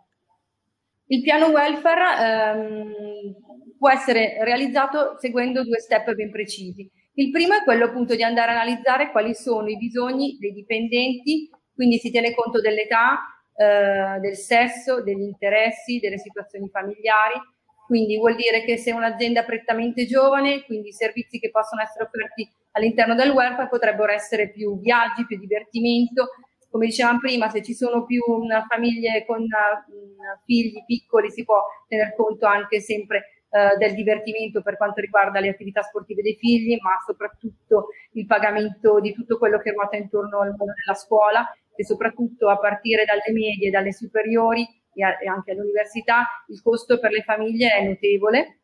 [1.07, 3.35] Il piano welfare ehm,
[3.79, 6.90] può essere realizzato seguendo due step ben precisi.
[7.14, 11.51] Il primo è quello appunto di andare a analizzare quali sono i bisogni dei dipendenti,
[11.75, 13.18] quindi si tiene conto dell'età,
[13.57, 17.38] eh, del sesso, degli interessi, delle situazioni familiari.
[17.87, 22.49] Quindi vuol dire che se un'azienda prettamente giovane, quindi i servizi che possono essere offerti
[22.73, 26.29] all'interno del welfare potrebbero essere più viaggi, più divertimento.
[26.70, 28.23] Come dicevamo prima, se ci sono più
[28.68, 34.77] famiglie con uh, figli piccoli si può tener conto anche sempre eh, del divertimento per
[34.77, 39.73] quanto riguarda le attività sportive dei figli, ma soprattutto il pagamento di tutto quello che
[39.73, 45.03] ruota intorno al mondo della scuola e soprattutto a partire dalle medie, dalle superiori e,
[45.03, 48.61] a, e anche all'università il costo per le famiglie è notevole.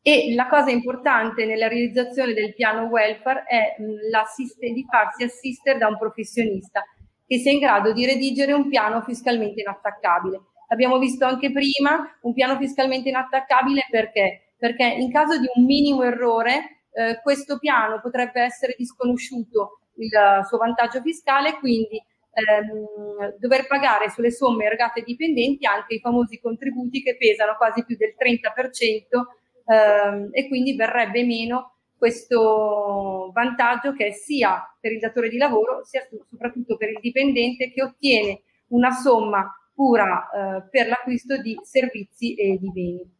[0.00, 5.88] E la cosa importante nella realizzazione del piano welfare è mh, di farsi assistere da
[5.88, 6.82] un professionista
[7.26, 10.40] che sia in grado di redigere un piano fiscalmente inattaccabile.
[10.74, 14.54] Abbiamo visto anche prima un piano fiscalmente inattaccabile perché?
[14.58, 20.10] Perché in caso di un minimo errore eh, questo piano potrebbe essere disconosciuto il
[20.48, 26.40] suo vantaggio fiscale, quindi ehm, dover pagare sulle somme erogate ai dipendenti anche i famosi
[26.40, 29.22] contributi che pesano quasi più del 30%
[29.66, 35.84] ehm, e quindi verrebbe meno questo vantaggio che è sia per il datore di lavoro
[35.84, 42.34] sia soprattutto per il dipendente che ottiene una somma pura eh, per l'acquisto di servizi
[42.34, 43.12] e di beni.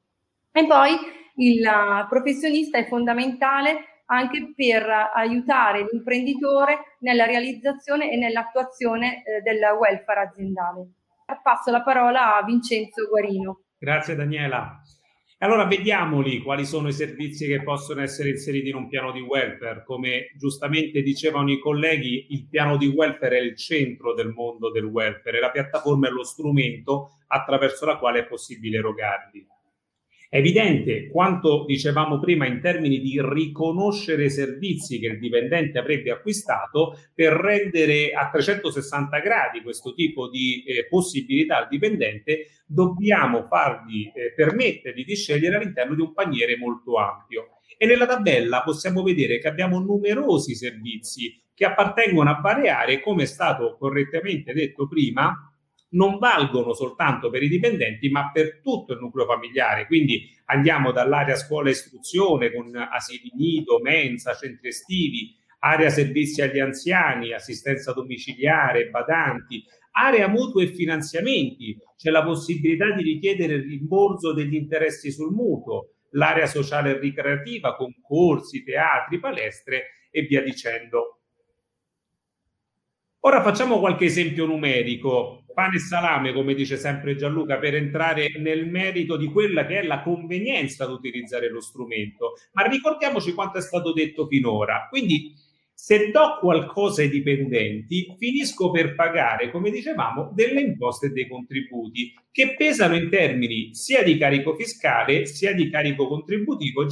[0.53, 0.97] E poi
[1.37, 1.69] il
[2.09, 10.89] professionista è fondamentale anche per aiutare l'imprenditore nella realizzazione e nell'attuazione eh, del welfare aziendale.
[11.43, 13.63] Passo la parola a Vincenzo Guarino.
[13.79, 14.81] Grazie Daniela.
[15.45, 19.85] Allora vediamoli quali sono i servizi che possono essere inseriti in un piano di welfare.
[19.85, 24.85] Come giustamente dicevano i colleghi, il piano di welfare è il centro del mondo del
[24.85, 29.47] welfare la piattaforma è lo strumento attraverso la quale è possibile erogarli.
[30.35, 36.99] È evidente quanto dicevamo prima in termini di riconoscere servizi che il dipendente avrebbe acquistato
[37.15, 44.33] per rendere a 360 gradi questo tipo di eh, possibilità al dipendente, dobbiamo fargli eh,
[44.35, 47.61] permettergli di scegliere all'interno di un paniere molto ampio.
[47.79, 53.23] E nella tabella possiamo vedere che abbiamo numerosi servizi che appartengono a varie aree, come
[53.23, 55.54] è stato correttamente detto prima,
[55.95, 59.87] non valgono soltanto per i dipendenti, ma per tutto il nucleo familiare.
[59.87, 66.59] Quindi andiamo dall'area scuola e istruzione con asili nido, mensa, centri estivi, area servizi agli
[66.59, 71.77] anziani, assistenza domiciliare, badanti, area mutuo e finanziamenti.
[71.97, 77.77] C'è la possibilità di richiedere il rimborso degli interessi sul mutuo, l'area sociale e ricreativa,
[77.77, 81.24] concorsi, teatri, palestre e via dicendo.
[83.27, 88.69] Ora facciamo qualche esempio numerico, pane e salame, come dice sempre Gianluca, per entrare nel
[88.69, 92.35] merito di quella che è la convenienza di utilizzare lo strumento.
[92.53, 94.89] Ma ricordiamoci quanto è stato detto finora.
[94.91, 95.33] Quindi,
[95.73, 102.13] se do qualcosa ai dipendenti, finisco per pagare, come dicevamo, delle imposte e dei contributi
[102.31, 106.87] che pesano in termini sia di carico fiscale sia di carico contributivo,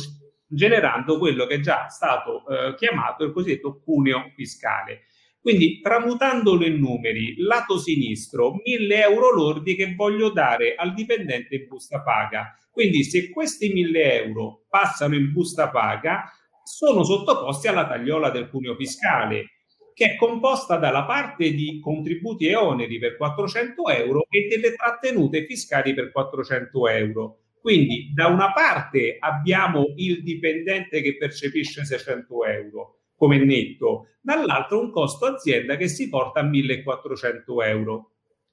[0.46, 5.02] generando quello che è già stato eh, chiamato il cosiddetto cuneo fiscale.
[5.42, 11.66] Quindi tramutandolo in numeri, lato sinistro, 1000 euro lordi che voglio dare al dipendente in
[11.66, 12.56] busta paga.
[12.70, 16.30] Quindi se questi 1000 euro passano in busta paga,
[16.62, 19.46] sono sottoposti alla tagliola del cuneo fiscale,
[19.94, 25.44] che è composta dalla parte di contributi e oneri per 400 euro e delle trattenute
[25.44, 27.38] fiscali per 400 euro.
[27.60, 34.90] Quindi da una parte abbiamo il dipendente che percepisce 600 euro, come netto, dall'altro un
[34.90, 38.10] costo azienda che si porta a 1400 euro.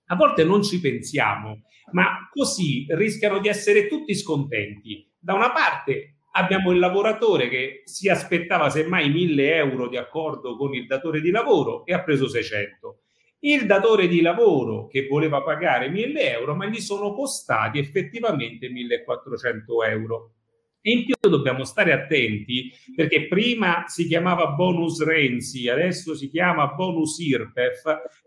[0.10, 5.12] A volte non ci pensiamo, ma così rischiano di essere tutti scontenti.
[5.18, 10.76] Da una parte abbiamo il lavoratore che si aspettava semmai 1000 euro di accordo con
[10.76, 13.00] il datore di lavoro e ha preso 600.
[13.40, 19.84] Il datore di lavoro che voleva pagare 1000 euro, ma gli sono costati effettivamente 1400
[19.86, 20.34] euro.
[20.82, 26.68] E in più dobbiamo stare attenti perché prima si chiamava bonus Renzi, adesso si chiama
[26.68, 27.84] bonus IRPEF,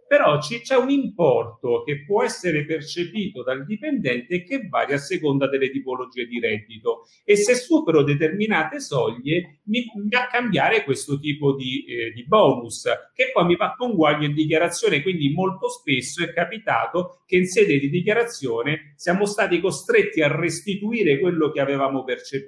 [0.07, 5.71] però c'è un importo che può essere percepito dal dipendente che varia a seconda delle
[5.71, 7.07] tipologie di reddito.
[7.25, 12.83] E se supero determinate soglie mi, va a cambiare questo tipo di, eh, di bonus
[13.15, 17.79] che poi mi fa conguaglio in dichiarazione quindi molto spesso è capitato che in sede
[17.79, 22.42] di dichiarazione siamo stati costretti a restituire quello che avevamo percepito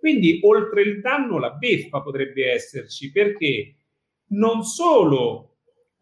[0.00, 3.76] quindi oltre il danno la beffa potrebbe esserci perché
[4.30, 5.52] non solo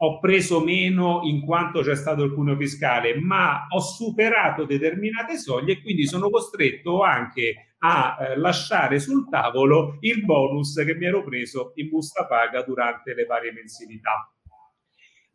[0.02, 5.74] ho preso meno in quanto c'è stato il cuneo fiscale, ma ho superato determinate soglie
[5.74, 11.22] e quindi sono costretto anche a eh, lasciare sul tavolo il bonus che mi ero
[11.22, 14.32] preso in busta paga durante le varie mensilità.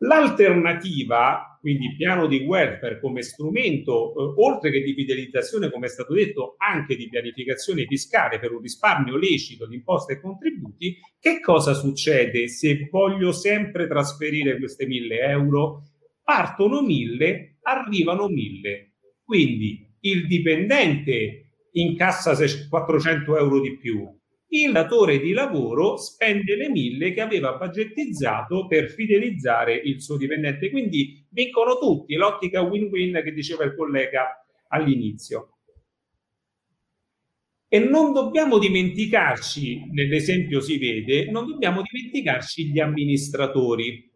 [0.00, 6.12] L'alternativa, quindi piano di welfare come strumento, eh, oltre che di fidelizzazione, come è stato
[6.12, 11.72] detto, anche di pianificazione fiscale per un risparmio lecito di imposte e contributi, che cosa
[11.72, 15.82] succede se voglio sempre trasferire queste mille euro?
[16.22, 18.96] Partono mille, arrivano mille.
[19.24, 22.36] Quindi il dipendente incassa
[22.68, 24.06] 400 euro di più.
[24.56, 30.70] Il datore di lavoro spende le mille che aveva budgetizzato per fidelizzare il suo dipendente.
[30.70, 35.58] Quindi vincono tutti, l'ottica win-win che diceva il collega all'inizio.
[37.68, 44.10] E non dobbiamo dimenticarci, nell'esempio si vede, non dobbiamo dimenticarci gli amministratori.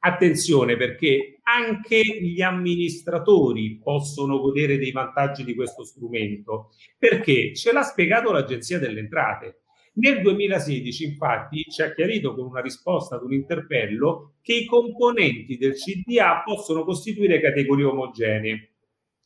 [0.00, 7.82] Attenzione perché anche gli amministratori possono godere dei vantaggi di questo strumento, perché ce l'ha
[7.82, 9.60] spiegato l'Agenzia delle Entrate.
[9.96, 15.56] Nel 2016, infatti, ci ha chiarito con una risposta ad un interpello che i componenti
[15.56, 18.68] del CDA possono costituire categorie omogenee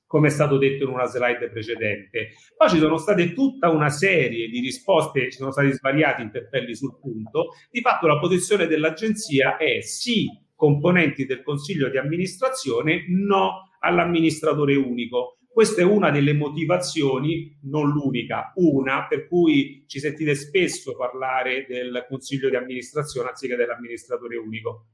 [0.08, 2.30] come è stato detto in una slide precedente.
[2.56, 6.98] Poi ci sono state tutta una serie di risposte, ci sono stati svariati interpelli sul
[6.98, 7.50] punto.
[7.70, 15.37] Di fatto la posizione dell'agenzia è sì componenti del consiglio di amministrazione, no all'amministratore unico.
[15.58, 22.06] Questa è una delle motivazioni, non l'unica, una per cui ci sentite spesso parlare del
[22.08, 24.90] consiglio di amministrazione anziché dell'amministratore unico.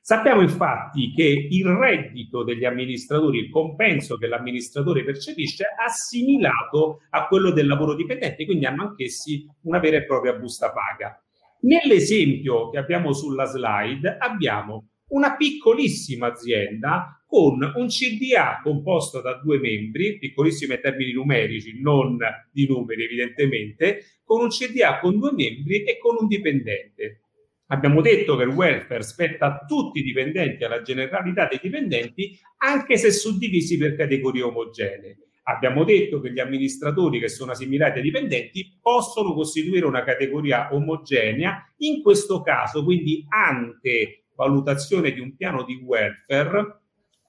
[0.00, 7.26] Sappiamo infatti che il reddito degli amministratori, il compenso che l'amministratore percepisce, è assimilato a
[7.26, 11.22] quello del lavoro dipendente, quindi hanno anch'essi una vera e propria busta paga.
[11.64, 19.58] Nell'esempio che abbiamo sulla slide abbiamo una piccolissima azienda con un CDA composto da due
[19.58, 22.18] membri, piccolissimi in termini numerici, non
[22.52, 27.22] di numeri evidentemente, con un CDA con due membri e con un dipendente.
[27.68, 32.98] Abbiamo detto che il welfare spetta a tutti i dipendenti, alla generalità dei dipendenti, anche
[32.98, 35.16] se suddivisi per categorie omogenee.
[35.44, 41.64] Abbiamo detto che gli amministratori che sono assimilati ai dipendenti possono costituire una categoria omogenea,
[41.78, 46.81] in questo caso quindi ante valutazione di un piano di welfare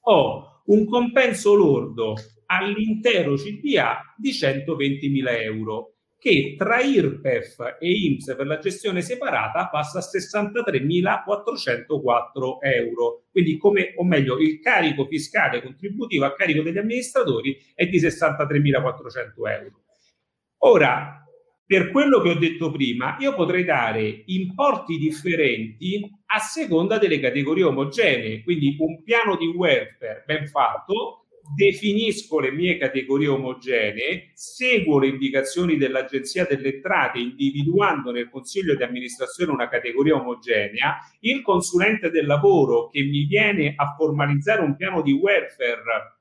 [0.03, 5.93] o un compenso lordo all'intero CDA di 120.000 euro
[6.23, 13.25] che tra IRPEF e IMSS per la gestione separata passa a 63.404 euro.
[13.29, 19.49] Quindi, come, o meglio, il carico fiscale contributivo a carico degli amministratori è di 63.400
[19.49, 19.81] euro.
[20.59, 21.27] Ora,
[21.65, 27.63] per quello che ho detto prima, io potrei dare importi differenti a seconda delle categorie
[27.63, 35.07] omogenee, quindi un piano di welfare ben fatto definisco le mie categorie omogenee, seguo le
[35.07, 42.25] indicazioni dell'Agenzia delle Entrate individuando nel consiglio di amministrazione una categoria omogenea, il consulente del
[42.25, 46.17] lavoro che mi viene a formalizzare un piano di welfare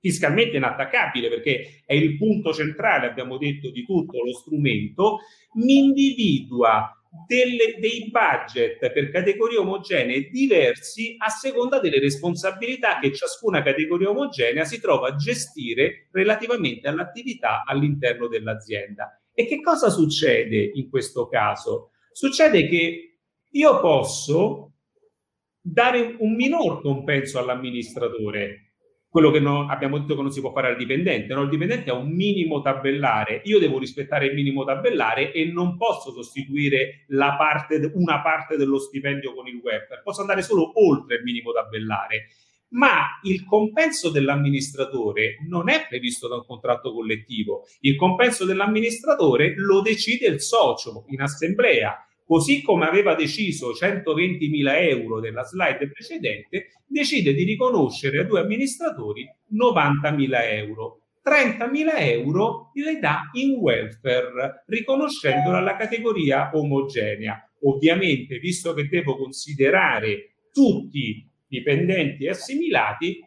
[0.00, 5.18] fiscalmente inattaccabile perché è il punto centrale, abbiamo detto, di tutto lo strumento,
[5.54, 6.96] mi individua
[7.26, 14.64] delle, dei budget per categorie omogenee diversi a seconda delle responsabilità che ciascuna categoria omogenea
[14.64, 19.20] si trova a gestire relativamente all'attività all'interno dell'azienda.
[19.34, 21.90] E che cosa succede in questo caso?
[22.12, 23.18] Succede che
[23.50, 24.72] io posso
[25.60, 28.71] dare un minor compenso all'amministratore,
[29.12, 31.34] quello che non, abbiamo detto che non si può fare al dipendente.
[31.34, 31.42] No?
[31.42, 36.12] Il dipendente ha un minimo tabellare, io devo rispettare il minimo tabellare e non posso
[36.12, 37.04] sostituire
[37.36, 42.28] parte, una parte dello stipendio con il welfare, posso andare solo oltre il minimo tabellare.
[42.68, 47.66] Ma il compenso dell'amministratore non è previsto da un contratto collettivo.
[47.80, 55.20] Il compenso dell'amministratore lo decide il socio in assemblea così come aveva deciso 120.000 euro
[55.20, 60.98] della slide precedente, decide di riconoscere a due amministratori 90.000 euro.
[61.24, 67.48] 30.000 euro le dà in welfare, riconoscendola alla categoria omogenea.
[67.62, 73.20] Ovviamente, visto che devo considerare tutti dipendenti assimilati,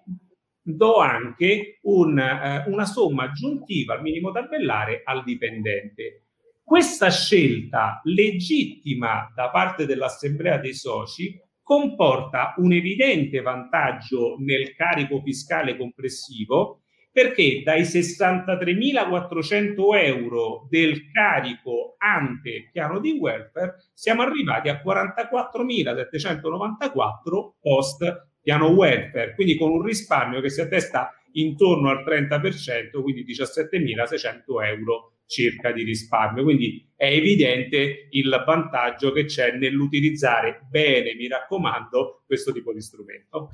[0.62, 6.25] do anche un, eh, una somma aggiuntiva al minimo tabellare al dipendente.
[6.68, 15.78] Questa scelta legittima da parte dell'Assemblea dei soci comporta un evidente vantaggio nel carico fiscale
[15.78, 27.52] complessivo perché dai 63.400 euro del carico ante piano di welfare siamo arrivati a 44.794
[27.62, 34.64] post piano welfare, quindi con un risparmio che si attesta intorno al 30%, quindi 17.600
[34.64, 36.44] euro circa di risparmio.
[36.44, 43.52] Quindi è evidente il vantaggio che c'è nell'utilizzare bene, mi raccomando, questo tipo di strumento.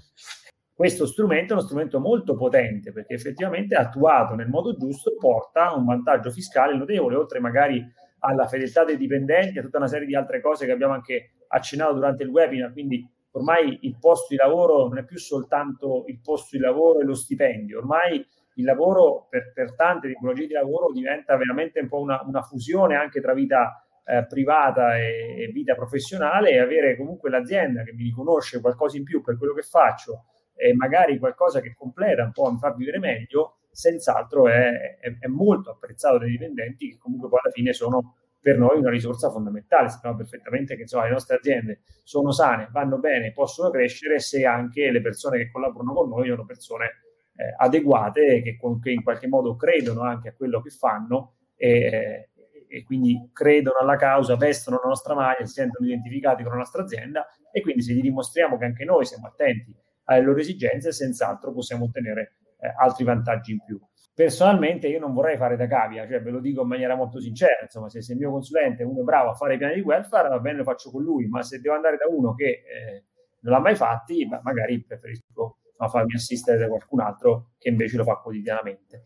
[0.73, 5.85] Questo strumento è uno strumento molto potente perché effettivamente attuato nel modo giusto porta un
[5.85, 7.85] vantaggio fiscale notevole, oltre magari
[8.19, 11.93] alla fedeltà dei dipendenti, a tutta una serie di altre cose che abbiamo anche accennato
[11.93, 12.71] durante il webinar.
[12.71, 17.03] Quindi ormai il posto di lavoro non è più soltanto il posto di lavoro e
[17.03, 18.25] lo stipendio, ormai
[18.55, 22.95] il lavoro per, per tante tipologie di lavoro diventa veramente un po' una, una fusione
[22.95, 28.03] anche tra vita eh, privata e, e, vita professionale e avere comunque l'azienda che mi
[28.03, 30.25] riconosce qualcosa in più per quello che faccio
[30.55, 35.27] e magari qualcosa che completa un po' mi fa vivere meglio, senz'altro è, è, è
[35.27, 39.89] molto apprezzato dai dipendenti che comunque poi alla fine sono per noi una risorsa fondamentale.
[39.89, 44.91] Sappiamo perfettamente che insomma, le nostre aziende sono sane, vanno bene, possono crescere se anche
[44.91, 46.89] le persone che collaborano con noi sono persone
[47.35, 52.29] eh, adeguate che, che, in qualche modo credono anche a quello che fanno e,
[52.67, 56.83] e, quindi credono alla causa, vestono la nostra maglia, si sentono identificati con la nostra
[56.83, 59.75] azienda e quindi se gli dimostriamo che anche noi siamo attenti
[60.05, 63.79] alle loro esigenze, senz'altro possiamo ottenere eh, altri vantaggi in più.
[64.13, 67.61] Personalmente io non vorrei fare da cavia, cioè ve lo dico in maniera molto sincera,
[67.61, 70.27] insomma se, se il mio consulente uno è bravo a fare i piani di welfare
[70.27, 73.05] va bene lo faccio con lui, ma se devo andare da uno che eh,
[73.41, 78.03] non l'ha mai fatti, magari preferisco a farmi assistere da qualcun altro che invece lo
[78.03, 79.03] fa quotidianamente.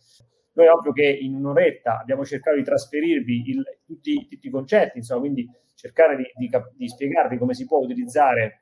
[0.54, 5.22] Noi ovvio che in un'oretta abbiamo cercato di trasferirvi il, tutti, tutti, i concetti, insomma,
[5.22, 8.60] quindi cercare di, di, di, spiegarvi come si può utilizzare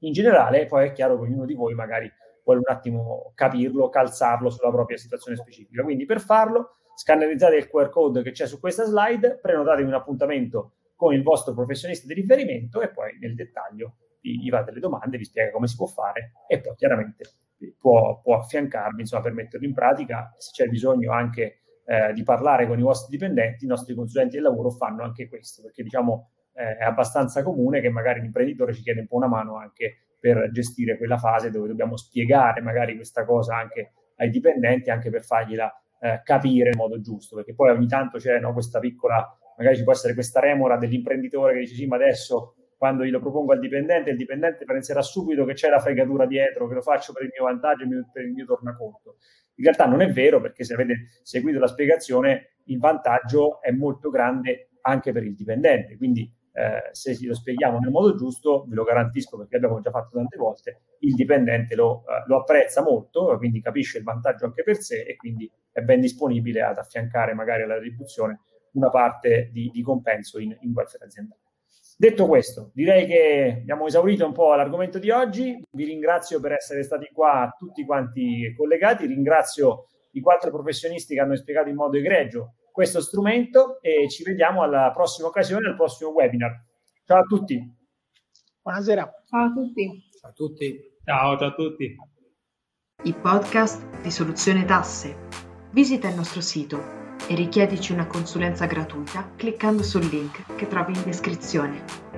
[0.00, 2.10] in generale, poi è chiaro che ognuno di voi magari
[2.44, 5.82] vuole un attimo capirlo, calzarlo sulla propria situazione specifica.
[5.82, 10.74] Quindi per farlo scannerizzate il QR code che c'è su questa slide, prenotatevi un appuntamento
[10.94, 15.24] con il vostro professionista di riferimento e poi nel dettaglio gli va delle domande, vi
[15.24, 17.43] spiega come si può fare e poi chiaramente
[17.78, 20.34] può, può affiancarvi insomma, per metterlo in pratica.
[20.38, 24.44] Se c'è bisogno anche eh, di parlare con i vostri dipendenti, i nostri consulenti del
[24.44, 29.00] lavoro fanno anche questo, perché diciamo eh, è abbastanza comune che magari l'imprenditore ci chiede
[29.00, 33.56] un po' una mano anche per gestire quella fase dove dobbiamo spiegare magari questa cosa
[33.56, 38.18] anche ai dipendenti, anche per fargliela eh, capire in modo giusto, perché poi ogni tanto
[38.18, 39.26] c'è no, questa piccola,
[39.58, 42.54] magari ci può essere questa remora dell'imprenditore che dice sì, ma adesso
[42.84, 46.74] quando glielo propongo al dipendente, il dipendente penserà subito che c'è la fregatura dietro, che
[46.74, 49.16] lo faccio per il mio vantaggio e per il mio tornaconto.
[49.54, 54.10] In realtà non è vero perché se avete seguito la spiegazione il vantaggio è molto
[54.10, 58.84] grande anche per il dipendente, quindi eh, se lo spieghiamo nel modo giusto, ve lo
[58.84, 63.62] garantisco perché abbiamo già fatto tante volte, il dipendente lo, eh, lo, apprezza molto, quindi
[63.62, 67.76] capisce il vantaggio anche per sé e quindi è ben disponibile ad affiancare magari alla
[67.76, 68.40] retribuzione
[68.72, 71.43] una parte di, di compenso in, in welfare aziendale.
[71.96, 75.62] Detto questo, direi che abbiamo esaurito un po' l'argomento di oggi.
[75.70, 79.06] Vi ringrazio per essere stati qua tutti quanti collegati.
[79.06, 84.62] Ringrazio i quattro professionisti che hanno spiegato in modo egregio questo strumento e ci vediamo
[84.62, 86.60] alla prossima occasione, al prossimo webinar.
[87.04, 87.72] Ciao a tutti.
[88.62, 89.22] Buonasera.
[89.28, 90.10] Ciao a tutti.
[90.20, 90.80] Ciao a tutti.
[91.04, 91.96] Ciao, ciao a tutti.
[93.04, 95.28] Il podcast di Soluzione Tasse.
[95.70, 101.02] Visita il nostro sito e richiedici una consulenza gratuita cliccando sul link che trovi in
[101.04, 102.13] descrizione.